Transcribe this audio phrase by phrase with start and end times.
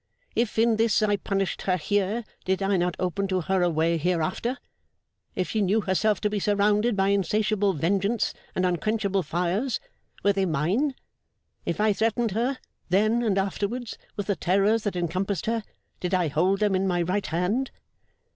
[0.35, 3.97] If, in this, I punished her here, did I not open to her a way
[3.99, 4.57] hereafter?
[5.35, 9.79] If she knew herself to be surrounded by insatiable vengeance and unquenchable fires,
[10.23, 10.95] were they mine?
[11.67, 12.57] If I threatened her,
[12.89, 15.61] then and afterwards, with the terrors that encompassed her,
[15.99, 17.69] did I hold them in my right hand?